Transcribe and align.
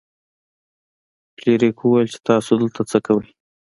فلیریک 1.37 1.77
وویل 1.79 2.07
چې 2.13 2.19
تاسو 2.27 2.51
دلته 2.61 2.81
څه 2.91 2.97
کوئ. 3.05 3.27